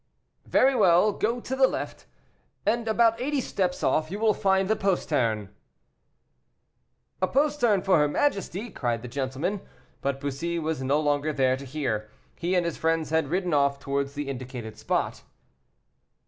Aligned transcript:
"Very 0.47 0.73
well, 0.73 1.13
go 1.13 1.39
to 1.39 1.55
the 1.55 1.67
left, 1.67 2.07
and 2.65 2.87
about 2.87 3.21
eighty 3.21 3.39
steps 3.39 3.83
off 3.83 4.09
you 4.09 4.17
will 4.17 4.33
find 4.33 4.67
the 4.67 4.75
postern." 4.75 5.49
"A 7.21 7.27
postern 7.27 7.83
for 7.83 7.99
her 7.99 8.07
majesty!" 8.07 8.71
cried 8.71 9.03
the 9.03 9.07
gentleman. 9.07 9.61
But 10.01 10.19
Bussy 10.19 10.57
was 10.57 10.81
no 10.81 10.99
longer 10.99 11.31
there 11.31 11.55
to 11.55 11.65
hear, 11.65 12.09
he 12.35 12.55
and 12.55 12.65
his 12.65 12.77
friends 12.77 13.11
had 13.11 13.27
ridden 13.29 13.53
off 13.53 13.77
towards 13.77 14.15
the 14.15 14.27
indicated 14.27 14.75
spot. 14.75 15.21